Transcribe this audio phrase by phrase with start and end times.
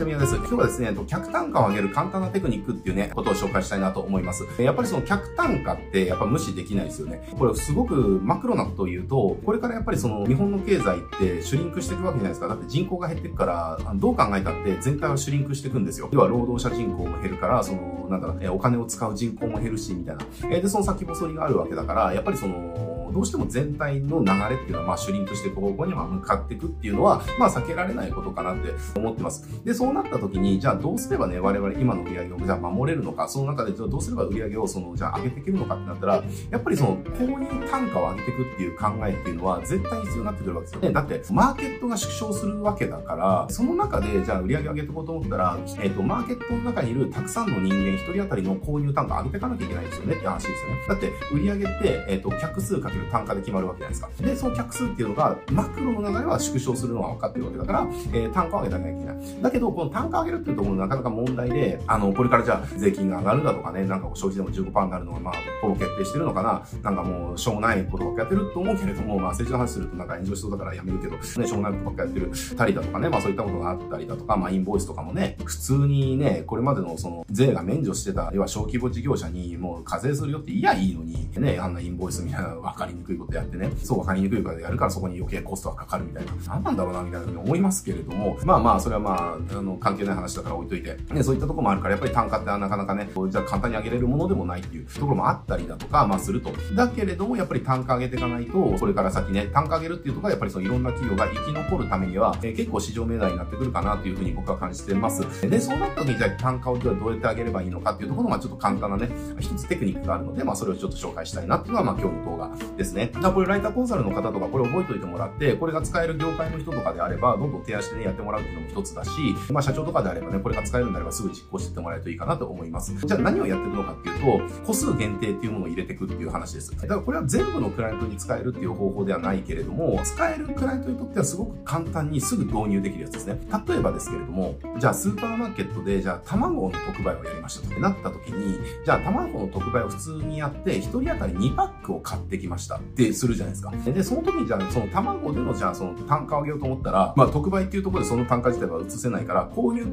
[0.00, 0.34] ちゃみやです。
[0.36, 4.46] 今日はですね、客単価を上げる簡単なテクニックっていうね、ことを紹介したいなと思います。
[4.58, 7.28] やっぱりその客単価ってやっぱ無視できないですよね。
[7.38, 12.48] これすごくマクロなことを言うと、これからやっぱりその日本の経済ってシュリンクしていくわけじゃないですか。
[12.48, 16.08] だって人口が減っていくから、どう考えたって全体はシュリンクしていくんですよ。
[16.12, 20.48] 要は労働者人口も減るから、その、なんだろう、お金を使う人口も減るし、みたいな。
[20.48, 29.64] で、その先細りがあるわけだから、やっぱりその、どうしても全体の流れっていうのは、まあ、シュリンクしていく方向には向かっていくっていうのは、まあ、避けられないことかなって思ってます。
[29.64, 40.92] で、そうなった時に、じゃあどうすればね、我々今の売り上げをじゃあ守れるのか、その中でどうすれば売り上げをその、じゃあ上げていけるのかってなったら、やっぱりその、購入単価を上げていくっていう考えっていうのは、絶対必要になってくるわけですよね。
[40.92, 50.80] だって、マーケットが縮小するわけだから、その中で、じゃあ売り上げ上げていこうと思ったら、えっ、ー、と、マーケットの中にいるたくさんの人間一人当たりの購入単価を上げていかなきゃいけないんですよねって話ですよね。
[50.88, 54.22] だって、売り上げって、えっ、ー、と、客数かける単価で決まるわけじゃないですか。
[54.22, 59.42] で、その客数っていうのが、マクロの流れは縮小するのは分かってるわけだから、えー、単価を上げなきゃいけない。
[59.42, 66.62] だけど、この単価上げるっていうところなかなか問題で、あの、これからじゃあ、税金が上がるだとかね、なんか消費でも15%になるのが、まあ、ほぼ決定してるのかな。
[66.82, 96.52] なんかもう、しょうもないことばっかやってると思うけれども、まあ、政治の話するとなんか炎上しそうだからやめるけど、ね、しょうもないことばっかやってるたりだとかね、まあそういったことがあったりだとか、まあインボイスとかもね、普通にね、これまでのその税が免除してた、要は小規模事業者にもう課税するよっていやいいのに、ね、あんなインボイスみたいな分かりにくいことやってね、そう分かりにくいことやるからそこに余計コストがかかるみたいな、何なんだろうな、みたいなふうに思いますけれども、まあまあ、それはまあ、あの、関係ない話だから置いといて、ね、そういったとこもあるから、やっぱり単価ってなかなかね、じゃあ簡単に上げれるものでもないっていうところもあったりだとか、まあすると。
[96.74, 105.22] だけれども、やっぱり単価上げていかないと、それから先ね、単価上げるっていうところは、やっぱりそのいろんな企業が生き残るためには、えー、結構市場命題になってくるかなというふうに僕は感じてます。
[105.48, 112.50] で、そうなった時に、じゃあ単価をどうやって上げればいいのかっていうところが、ちょっと簡単なね、一つテクニックがあるので、まあそれをちょっと紹介したいなっていうのが、まあ今日の動画
[112.80, 113.12] ですね。
[113.20, 119.10] だこれライターコンサルの方とか、これ覚えておいてもらって、これが使える業界の人とかであれば、どんどん提案してね、やってもらうっていうのも一つだし、
[119.50, 122.94] まあ社長とかであればね、これが使えるんであればすぐ実行してってもらえるといいかなと思います。
[123.06, 126.70] じゃあ何をやっていくのかっていうと、個数限定っていうものを入れていくっていう話です。
[126.70, 133.38] だからこれは全部のクライアントに使えるっていう方法ではないけれども、使えるクライアントにとってはすごく簡単にすぐ導入できるやつですね。
[133.68, 143.70] 例えばですけれども、じゃあスーパーマーケットで、じゃあ卵の特売をやりましたとなった時に、じゃあ卵の特売を普通にやって、1人当たり2パックを買ってきましたってするじゃないですか。
[143.70, 149.84] で、その時にじゃあその卵でのじゃあその単価を上げようと思ったら、まあ特売っていうところでその単価自体は移せないから、購入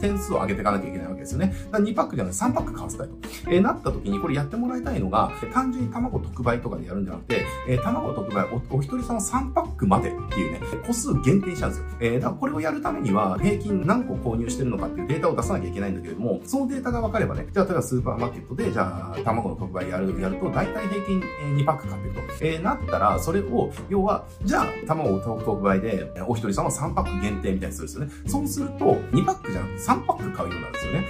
[0.00, 1.54] 点数を上げていかなきゃいけないわけですよね。
[1.66, 3.14] だから2パックじゃなくて3パック買わせたいと。
[3.48, 11.86] えー、なった時にこれやってもらいたいのが、単純に卵特売とかでやるんじゃなくて、えー、卵特売おお一人様3パックまでっていうね、個数限定したんですよ。
[12.00, 21.22] えー、だからこれをやるためには、平均何個購入してるのかっていうデータを出さなきゃいけないんだけれども、そのデータが分かればね、じゃあ例えばスーパーマーケットで、じゃあ卵の特売やる、やると、大体平均
[21.56, 22.20] 2パック買っていくと。
[22.40, 28.12] えー、なったら、それを、要は、じゃあ卵を特売で、お一人様3パック限定みたいにするんですよね。
[28.26, 30.15] そうすると、2パックじゃなくて3パック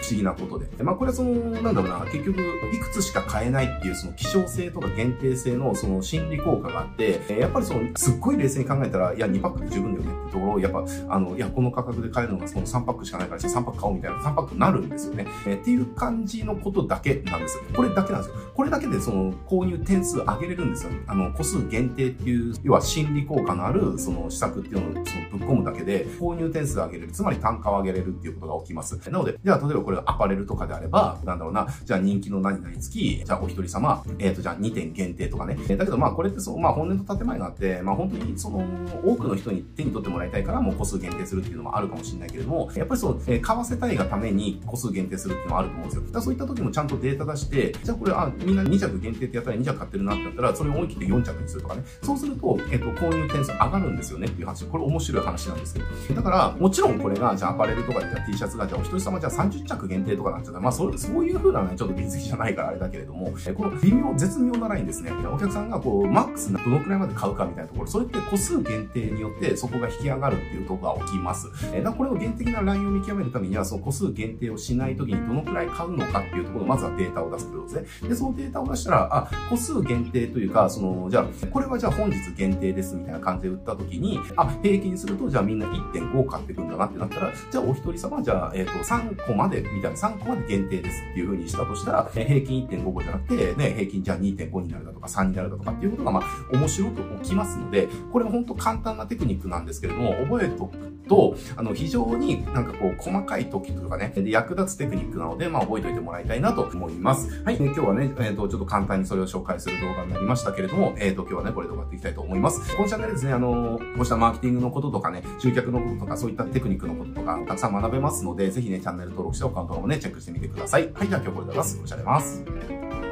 [0.07, 0.85] 不思議なことで。
[0.85, 15.27] まあこれはその、なんだろうな、結局、いくつしか買えないっていうその希少性とか限定性のその心理効果があって、やっぱりその、すっごい冷静に考えたら、いや、2パックで十分だよねってところを、やっぱ、あの、いや、この価格で買えるのがその3パックしかないから、3パック買おうみたいな3パックになるんですよね。
[15.47, 17.61] え、っていう感じのことだけなんです。
[17.75, 18.37] これだけなんですよ。
[18.55, 20.93] これだけでその、購入点数上げれるんですよ。
[21.09, 27.13] あの、個数限定っていう、要は心理効果のある、その施策っていうのをそのぶっ込むだけで、購入点数上げれる。
[27.13, 28.97] つまり単価を上げれるっていうことが起きます。
[29.11, 35.57] なので、じゃあ、例えばこれアパレルとかであれば、なんだろうな、じゃあ人気の何々付き、じゃあお一人様、えっ、ー、と、じゃあ2点限定とかね。
[35.77, 38.65] だけどまあこれってそう、まあ本音と建前があって、まあ本当にその、
[39.05, 46.13] 多くの人に手に取ってもらいたいからもう個数限定するっていうのもあるかもしれないけれども、やっぱりそう、えー、買わせたいがために個数限定するっていうのもあると思うんですよ。
[46.13, 51.83] だそういった時もちゃんとデータ出して、じゃあこれ、あ、みんな2着限定ってやったら2着買ってるなってなったら、それを思い切って4着にするとかね。
[52.03, 54.65] そうすると、えっ、ー、と、購入点数上がるんですよねっていう話。
[54.65, 56.15] これ面白い話なんですけど。
[56.15, 65.11] だから、もちろんこれが、じゃあアパレルとかでじゃあ T シャツが、じゃあお一人様じゃあ30着限定とかなんてまあそそういう風なね、ちょっと水着じゃないからあれだけれども、この微妙、絶妙なラインですね。
[65.13, 71.49] お客さんがこう、マックスなどのくらいまで買うかみたいなところ、それって個数限定によってそこが引き上がるっていうところが起きます。
[71.75, 78.09] えだこれを限定的なラインを見極めるためには、その個数限定をしないときにどのくらい買うのかっていうところをまずはデータを出すということですね。
[78.09, 107.43] で、そのデータを出したら、あ、個数限定というか、その、じゃあ、これはじゃあ本日限定ですみたいな感じで売ったときに、あ、平均すると、じゃあみんな1.5買ってくんだなってなったら、じゃあお一人様、じゃあ、えっ、ー、と、3個まで、みたいな、3個まで限定ですっていう風にしたとしたら、平均1.5個じゃなくて、ね、平均じゃあ2.5になるだとか3になるだとかっていうことが、まあ、面白く起きますので、これ本当簡単なテクニックなんですけれども、覚えとくと、あの、非常になんかこう、細かい時とかね、で役立つテクニックなので、まあ、覚えておいてもらいたいなと思います。
[107.45, 112.77] はい、え今日はね、えっ、ー、と、ちょっと簡単にそれを紹介する動画になりましたけれども、えっ、ー、と、今日はね、これで終わっていきたいと思います。
[112.77, 120.91] このチャンネルですね、あの、こうしたマーケティングのこととかね、集客のこととか、そういったテクニックのこととか、たくさん学べますので、ぜひね、チャンネル登録してお考ントのもね、チェックしてみてください。
[120.95, 121.81] はい、では今日これで終わります。
[121.83, 123.06] おしゃれます。